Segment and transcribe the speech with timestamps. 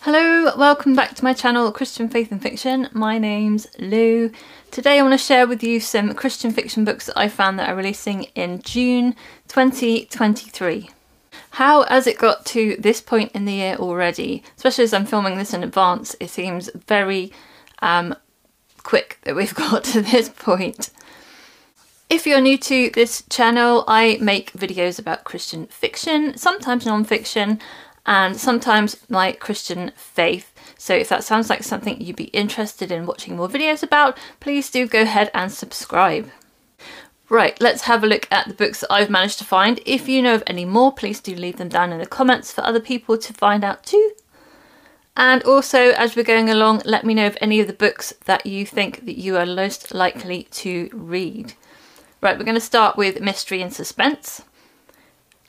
[0.00, 2.88] Hello, welcome back to my channel Christian Faith and Fiction.
[2.92, 4.30] My name's Lou.
[4.70, 7.68] Today I want to share with you some Christian fiction books that I found that
[7.68, 9.14] are releasing in June
[9.48, 10.90] 2023.
[11.50, 14.42] How has it got to this point in the year already?
[14.56, 17.32] Especially as I'm filming this in advance, it seems very
[17.80, 18.14] um,
[18.82, 20.90] quick that we've got to this point.
[22.10, 27.60] If you're new to this channel, I make videos about Christian fiction, sometimes non-fiction,
[28.08, 30.54] and sometimes my Christian faith.
[30.78, 34.70] So if that sounds like something you'd be interested in watching more videos about, please
[34.70, 36.30] do go ahead and subscribe.
[37.28, 39.78] Right, let's have a look at the books that I've managed to find.
[39.84, 42.62] If you know of any more, please do leave them down in the comments for
[42.62, 44.12] other people to find out too.
[45.14, 48.46] And also, as we're going along, let me know of any of the books that
[48.46, 51.52] you think that you are most likely to read.
[52.22, 54.40] Right, we're going to start with Mystery and Suspense.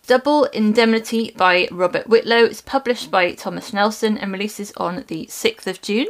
[0.09, 5.67] Double Indemnity by Robert Whitlow is published by Thomas Nelson and releases on the 6th
[5.67, 6.07] of June.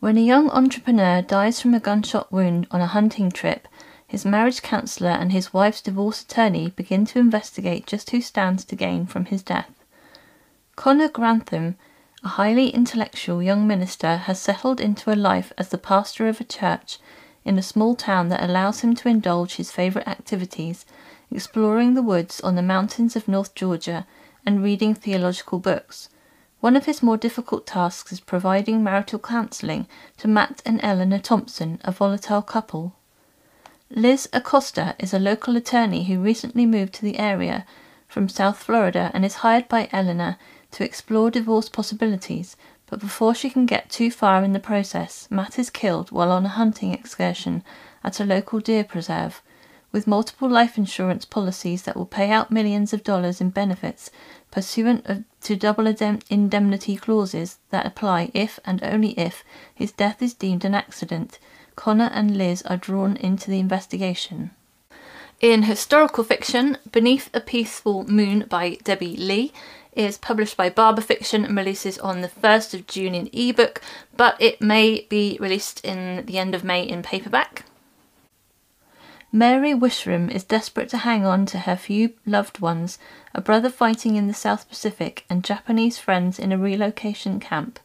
[0.00, 3.68] When a young entrepreneur dies from a gunshot wound on a hunting trip,
[4.06, 8.74] his marriage counsellor and his wife's divorce attorney begin to investigate just who stands to
[8.74, 9.84] gain from his death.
[10.74, 11.76] Connor Grantham,
[12.24, 16.44] a highly intellectual young minister, has settled into a life as the pastor of a
[16.44, 16.98] church
[17.44, 20.86] in a small town that allows him to indulge his favourite activities,
[21.30, 24.06] exploring the woods on the mountains of North Georgia
[24.44, 26.08] and reading theological books.
[26.60, 29.86] One of his more difficult tasks is providing marital counselling
[30.18, 32.94] to Matt and Eleanor Thompson, a volatile couple.
[33.90, 37.66] Liz Acosta is a local attorney who recently moved to the area
[38.08, 40.38] from South Florida and is hired by Eleanor
[40.72, 42.56] to explore divorce possibilities
[42.88, 46.46] but before she can get too far in the process, Matt is killed while on
[46.46, 47.64] a hunting excursion
[48.04, 49.42] at a local deer preserve.
[49.96, 54.10] With multiple life insurance policies that will pay out millions of dollars in benefits
[54.50, 59.42] pursuant to double indemnity clauses that apply if and only if
[59.74, 61.38] his death is deemed an accident,
[61.76, 64.50] Connor and Liz are drawn into the investigation.
[65.40, 69.50] In historical fiction, Beneath a Peaceful Moon by Debby Lee
[69.94, 73.80] is published by Barbour Fiction and releases on the 1st of June in ebook,
[74.14, 77.64] but it may be released in the end of May in paperback.
[79.36, 82.98] Mary Wishram is desperate to hang on to her few loved ones,
[83.34, 87.78] a brother fighting in the South Pacific, and Japanese friends in a relocation camp.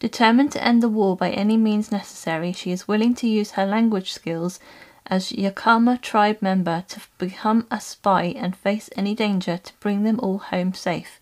[0.00, 3.64] Determined to end the war by any means necessary, she is willing to use her
[3.64, 4.58] language skills
[5.06, 10.18] as Yakama tribe member to become a spy and face any danger to bring them
[10.18, 11.20] all home safe.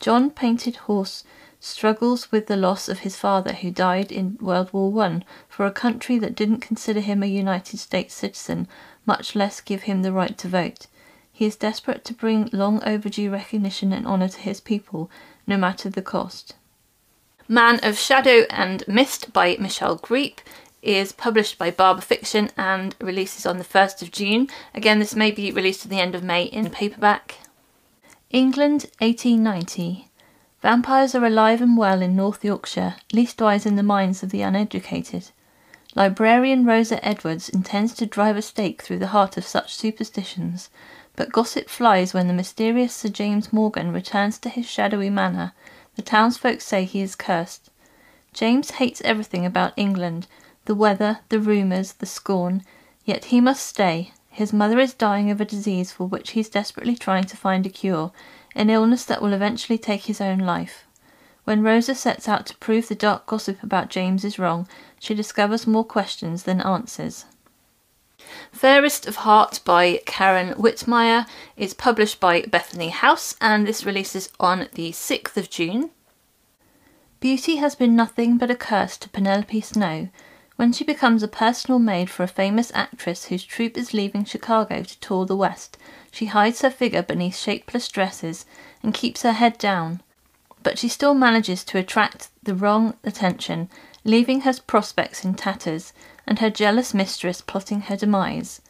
[0.00, 1.24] John Painted Horse
[1.60, 5.72] struggles with the loss of his father who died in World War One for a
[5.72, 8.68] country that didn't consider him a United States citizen,
[9.08, 10.86] much less give him the right to vote.
[11.32, 15.10] He is desperate to bring long overdue recognition and honour to his people,
[15.46, 16.54] no matter the cost.
[17.48, 20.38] Man of Shadow and Mist by Michelle Griep
[20.82, 24.48] is published by Barbour Fiction and releases on the 1st of June.
[24.74, 27.38] Again, this may be released at the end of May in paperback.
[28.30, 30.08] England, 1890.
[30.60, 35.30] Vampires are alive and well in North Yorkshire, leastwise in the minds of the uneducated.
[35.98, 40.70] Librarian Rosa Edwards intends to drive a stake through the heart of such superstitions,
[41.16, 45.54] but gossip flies when the mysterious Sir James Morgan returns to his shadowy manor.
[45.96, 47.70] The townsfolk say he is cursed.
[48.32, 50.28] James hates everything about England
[50.66, 52.62] the weather, the rumours, the scorn,
[53.04, 56.48] yet he must stay, his mother is dying of a disease for which he is
[56.48, 58.12] desperately trying to find a cure,
[58.54, 60.86] an illness that will eventually take his own life.
[61.48, 64.68] When Rosa sets out to prove the dark gossip about James is wrong,
[65.00, 67.24] she discovers more questions than answers.
[68.52, 71.26] Fairest of Heart by Karen Witemeyer
[71.56, 75.88] is published by Bethany House and this releases on the 6th of June.
[77.18, 80.10] Beauty has been nothing but a curse to Penelope Snow,
[80.56, 84.82] when she becomes a personal maid for a famous actress whose troupe is leaving Chicago
[84.82, 85.78] to tour the West,
[86.10, 88.44] she hides her figure beneath shapeless dresses
[88.82, 90.02] and keeps her head down.
[90.62, 93.68] But she still manages to attract the wrong attention,
[94.04, 95.92] leaving her prospects in tatters
[96.26, 98.60] and her jealous mistress plotting her demise.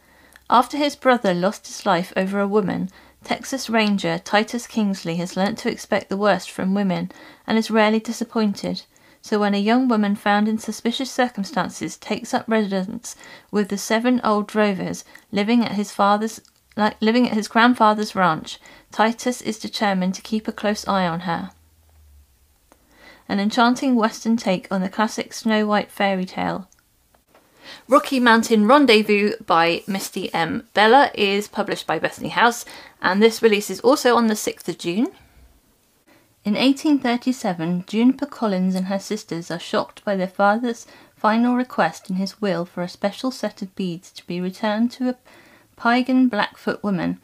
[0.49, 2.89] After his brother lost his life over a woman,
[3.23, 7.11] Texas Ranger Titus Kingsley has learnt to expect the worst from women
[7.45, 8.83] and is rarely disappointed.
[9.21, 13.15] So when a young woman found in suspicious circumstances takes up residence
[13.51, 16.39] with the seven old drovers living at his father's
[17.01, 18.59] living at his grandfather's ranch,
[18.91, 21.51] Titus is determined to keep a close eye on her.
[23.29, 26.67] An enchanting western take on the classic Snow White fairy tale.
[27.87, 30.67] Rocky Mountain Rendezvous by Misty M.
[30.73, 32.65] Beller is published by Bethany House,
[33.03, 35.11] and this release is also on the 6th of June.
[36.43, 42.15] In 1837, Juniper Collins and her sisters are shocked by their father's final request in
[42.15, 45.17] his will for a special set of beads to be returned to a
[45.77, 47.19] Piegan Blackfoot woman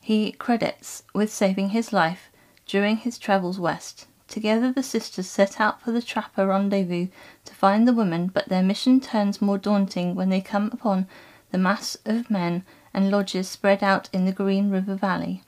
[0.00, 2.30] he credits with saving his life
[2.66, 4.06] during his travels west.
[4.28, 7.08] Together the sisters set out for the trapper rendezvous
[7.44, 11.06] to find the woman, but their mission turns more daunting when they come upon
[11.52, 15.42] the mass of men and lodges spread out in the Green River Valley.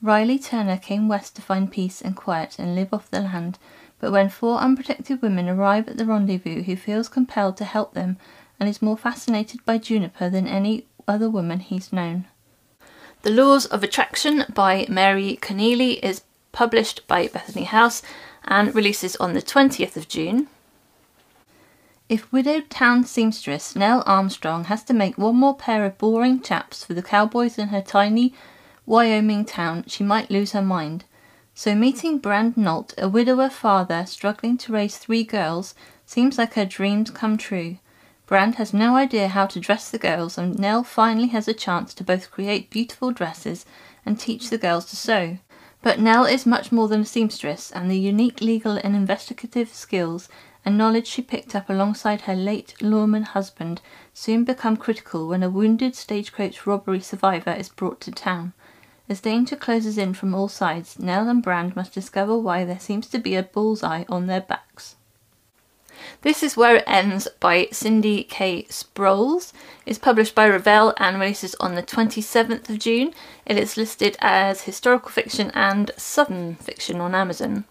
[0.00, 3.58] Riley Turner came west to find peace and quiet and live off the land,
[3.98, 8.18] but when four unprotected women arrive at the rendezvous, he feels compelled to help them
[8.58, 12.26] and is more fascinated by Juniper than any other woman he's known.
[13.22, 16.22] The Laws of Attraction by Mary Connealy is
[16.52, 18.02] published by Bethany House
[18.44, 20.48] and releases on the 20th of June.
[22.08, 26.84] If widowed town seamstress Nell Armstrong has to make one more pair of boring chaps
[26.84, 28.34] for the cowboys in her tiny
[28.84, 31.04] Wyoming town, she might lose her mind.
[31.54, 35.74] So meeting Brand Nault, a widower father struggling to raise three girls,
[36.04, 37.78] seems like her dreams come true.
[38.26, 41.92] Brand has no idea how to dress the girls, and Nell finally has a chance
[41.94, 43.66] to both create beautiful dresses
[44.04, 45.38] and teach the girls to sew.
[45.82, 50.28] But Nell is much more than a seamstress, and the unique legal and investigative skills
[50.64, 53.80] and knowledge she picked up alongside her late lawman husband
[54.14, 58.52] soon become critical when a wounded stagecoach robbery survivor is brought to town.
[59.08, 63.08] As danger closes in from all sides, Nell and Brand must discover why there seems
[63.08, 64.94] to be a bullseye on their backs.
[66.22, 68.62] This is Where It Ends by Cindy K.
[68.70, 69.52] Sproles.
[69.84, 73.12] It's published by Revell and releases on the 27th of June.
[73.44, 77.64] It is listed as historical fiction and southern fiction on Amazon.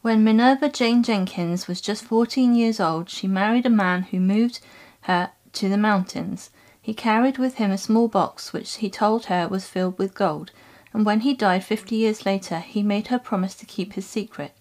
[0.00, 4.60] When Minerva Jane Jenkins was just 14 years old, she married a man who moved
[5.00, 6.50] her to the mountains.
[6.80, 10.52] He carried with him a small box which he told her was filled with gold,
[10.94, 14.52] and when he died 50 years later, he made her promise to keep his secret.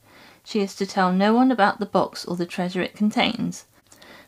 [0.46, 3.66] She is to tell no one about the box or the treasure it contains.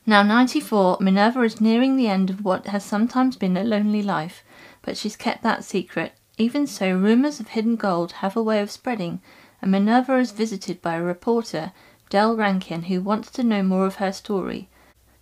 [0.04, 4.44] Now, 94, Minerva is nearing the end of what has sometimes been a lonely life,
[4.82, 6.14] but she's kept that secret.
[6.40, 9.22] Even so, rumours of hidden gold have a way of spreading,
[9.62, 11.72] and Minerva is visited by a reporter,
[12.10, 14.70] Del Rankin, who wants to know more of her story.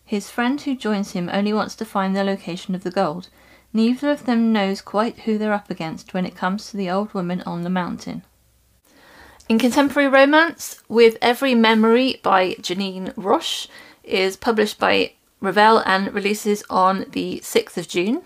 [0.05, 3.27] His friend who joins him only wants to find the location of the gold.
[3.73, 7.13] Neither of them knows quite who they're up against when it comes to the old
[7.13, 8.23] woman on the mountain.
[9.47, 13.67] In contemporary romance, With Every Memory by Janine Rosche
[14.03, 18.23] is published by Revell and releases on the 6th of June.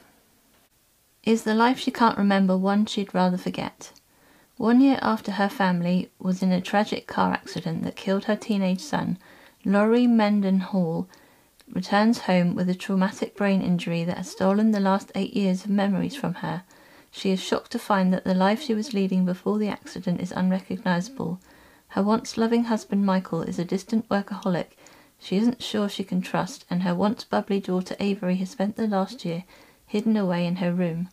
[1.26, 3.92] Is the life she can't remember one she'd rather forget?
[4.56, 8.80] One year after her family was in a tragic car accident that killed her teenage
[8.80, 9.18] son,
[9.66, 11.10] Laurie Mendenhall
[11.70, 15.70] returns home with a traumatic brain injury that has stolen the last eight years of
[15.70, 16.64] memories from her.
[17.12, 20.32] She is shocked to find that the life she was leading before the accident is
[20.32, 21.40] unrecognizable.
[21.90, 24.78] Her once loving husband Michael is a distant workaholic
[25.22, 28.88] she isn't sure she can trust, and her once bubbly daughter Avery has spent the
[28.88, 29.44] last year
[29.86, 31.10] hidden away in her room.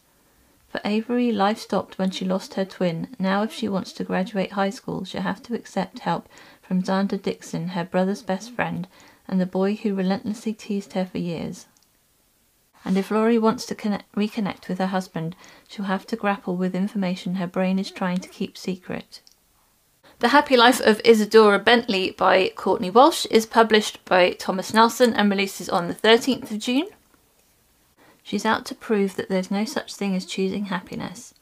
[0.69, 3.09] For Avery, life stopped when she lost her twin.
[3.19, 6.29] Now, if she wants to graduate high school, she'll have to accept help
[6.63, 8.87] from Xander Dixon, her brother's best friend,
[9.27, 11.67] and the boy who relentlessly teased her for years.
[12.87, 15.35] And if Laurie wants to connect, reconnect with her husband,
[15.67, 19.23] she'll have to grapple with information her brain is trying to keep secret.
[20.21, 25.29] The Happy Life of Isadora Bentley by Courtney Walsh is published by Thomas Nelson and
[25.29, 26.87] releases on the 13th of June.
[28.23, 31.35] She's out to prove that there's no such thing as choosing happiness.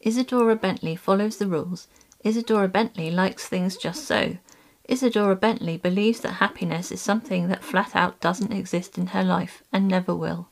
[0.00, 1.88] Isadora Bentley follows the rules.
[2.24, 4.36] Isadora Bentley likes things just so.
[4.88, 9.64] Isadora Bentley believes that happiness is something that flat out doesn't exist in her life
[9.72, 10.46] and never will.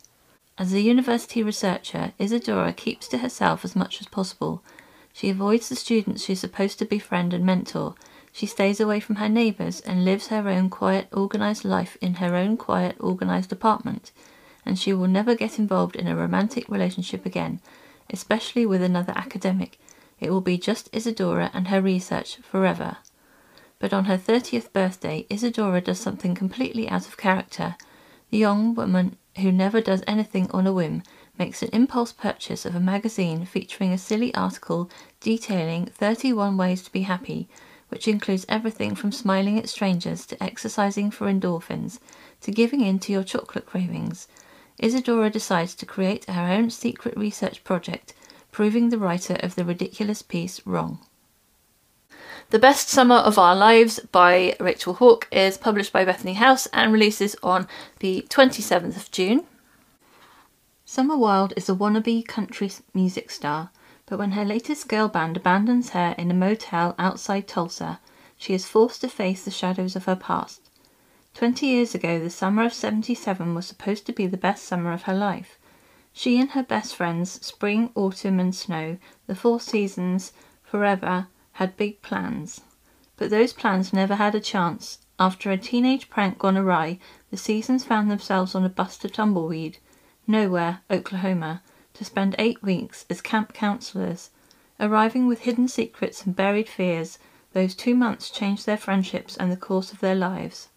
[0.59, 4.63] As a university researcher, Isadora keeps to herself as much as possible.
[5.13, 7.95] She avoids the students she's supposed to befriend and mentor.
[8.33, 12.35] She stays away from her neighbours and lives her own quiet, organised life in her
[12.37, 14.13] own quiet, organised apartment.
[14.65, 17.61] And she will never get involved in a romantic relationship again,
[18.11, 19.79] especially with another academic.
[20.21, 22.99] It will be just Isadora and her research forever.
[23.79, 27.77] But on her 30th birthday, Isadora does something completely out of character.
[28.31, 31.03] The young woman who never does anything on a whim,
[31.39, 36.93] makes an impulse purchase of a magazine featuring a silly article detailing 31 ways to
[36.93, 37.49] be happy,
[37.89, 41.99] which includes everything from smiling at strangers to exercising for endorphins
[42.41, 44.29] to giving in to your chocolate cravings,
[44.79, 48.15] Isadora decides to create her own secret research project,
[48.51, 50.99] proving the writer of the ridiculous piece wrong.
[52.53, 56.93] The Best Summer of Our Lives by Rachel Hauck is published by Bethany House and
[56.93, 57.67] releases on
[58.01, 59.47] the 27th of June.
[60.85, 63.71] Summer Wild is a wannabe country music star
[64.05, 68.01] but when her latest girl band abandons her in a motel outside Tulsa,
[68.37, 70.69] she is forced to face the shadows of her past.
[71.33, 75.05] Twenty years ago, the summer of 77 was supposed to be the best summer of
[75.05, 75.59] her life.
[76.13, 82.03] She and her best friends, spring, autumn, and snow, the four seasons, forever, had big
[82.03, 82.61] plans.
[83.17, 84.99] But those plans never had a chance.
[85.19, 86.99] After a teenage prank gone awry,
[87.31, 89.79] the seasons found themselves on a bus to Tumbleweed,
[90.27, 91.63] nowhere, Oklahoma,
[91.95, 94.31] to spend eight weeks as camp counselors.
[94.81, 97.19] Arriving with hidden secrets and buried fears,
[97.53, 100.69] those two months changed their friendships and the course of their lives.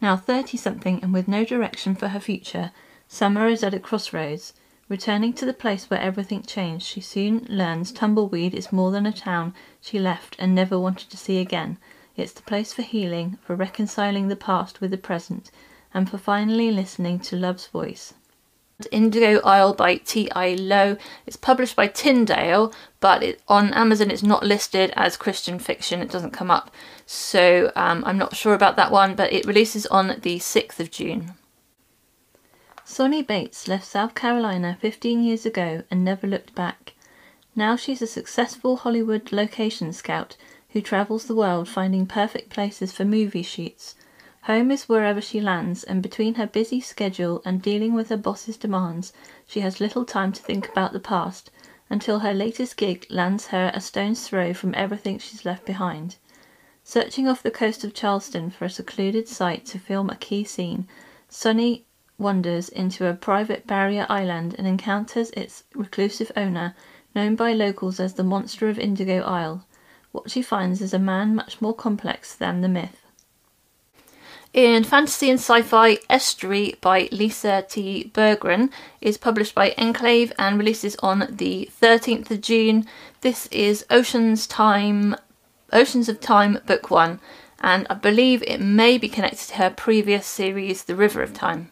[0.00, 2.70] Now thirty something and with no direction for her future,
[3.08, 4.52] Summer is at a crossroads.
[4.88, 9.12] Returning to the place where everything changed, she soon learns Tumbleweed is more than a
[9.12, 11.78] town she left and never wanted to see again.
[12.16, 15.50] It's the place for healing, for reconciling the past with the present,
[15.92, 18.14] and for finally listening to love's voice.
[18.92, 20.54] Indigo Isle by T.I.
[20.54, 20.98] Lowe.
[21.26, 26.00] It's published by Tyndale, but it, on Amazon it's not listed as Christian fiction.
[26.00, 26.70] It doesn't come up.
[27.06, 30.90] So um, I'm not sure about that one, but it releases on the 6th of
[30.90, 31.32] June.
[32.88, 36.94] Sonny Bates left South Carolina 15 years ago and never looked back.
[37.56, 40.36] Now she's a successful Hollywood location scout
[40.70, 43.96] who travels the world finding perfect places for movie shoots
[44.42, 48.56] Home is wherever she lands, and between her busy schedule and dealing with her boss's
[48.56, 49.12] demands,
[49.48, 51.50] she has little time to think about the past,
[51.90, 56.14] until her latest gig lands her a stone's throw from everything she's left behind.
[56.84, 60.86] Searching off the coast of Charleston for a secluded site to film a key scene,
[61.28, 61.85] Sonny
[62.18, 66.74] wanders into a private barrier island and encounters its reclusive owner,
[67.14, 69.66] known by locals as the Monster of Indigo Isle.
[70.12, 73.02] What she finds is a man much more complex than the myth.
[74.54, 78.10] In Fantasy and Sci-Fi, Estuary by Lisa T.
[78.14, 78.70] Bergren
[79.02, 82.86] is published by Enclave and releases on the 13th of June.
[83.20, 85.14] This is Ocean's Time,
[85.74, 87.20] Oceans of Time, Book 1,
[87.60, 91.70] and I believe it may be connected to her previous series, The River of Time.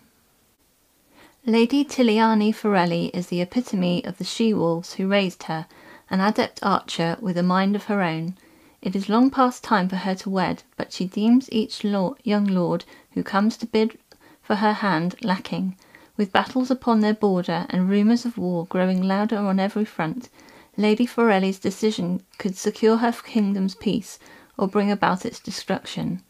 [1.46, 5.66] Lady Tiliane Forelli is the epitome of the she-wolves who raised her,
[6.08, 8.34] an adept archer with a mind of her own.
[8.80, 12.86] It is long past time for her to wed, but she deems each young lord
[13.12, 13.98] who comes to bid
[14.40, 15.76] for her hand lacking.
[16.16, 20.30] With battles upon their border and rumours of war growing louder on every front,
[20.78, 24.18] Lady Forelli's decision could secure her kingdom's peace
[24.56, 26.22] or bring about its destruction.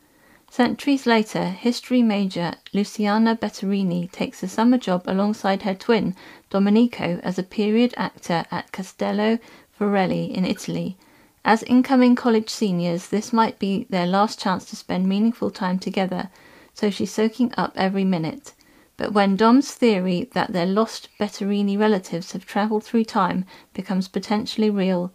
[0.56, 6.14] Centuries later, history major Luciana Betarrini takes a summer job alongside her twin,
[6.48, 9.40] Domenico, as a period actor at Castello
[9.76, 10.96] Forelli in Italy.
[11.44, 16.30] As incoming college seniors, this might be their last chance to spend meaningful time together,
[16.72, 18.52] so she's soaking up every minute.
[18.96, 24.70] But when Dom's theory that their lost Betarrini relatives have travelled through time becomes potentially
[24.70, 25.12] real,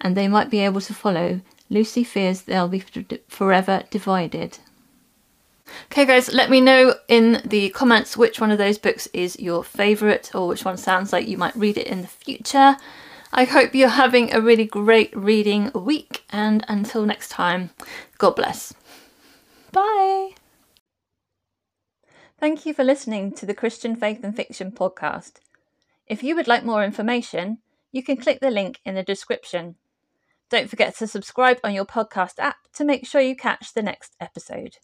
[0.00, 2.82] and they might be able to follow, Lucy fears they'll be
[3.28, 4.56] forever divided.
[5.90, 9.64] Okay, guys, let me know in the comments which one of those books is your
[9.64, 12.76] favourite or which one sounds like you might read it in the future.
[13.32, 17.70] I hope you're having a really great reading week, and until next time,
[18.16, 18.72] God bless.
[19.72, 20.30] Bye.
[22.40, 25.40] Thank you for listening to the Christian Faith and Fiction podcast.
[26.06, 27.58] If you would like more information,
[27.92, 29.74] you can click the link in the description.
[30.48, 34.16] Don't forget to subscribe on your podcast app to make sure you catch the next
[34.20, 34.76] episode.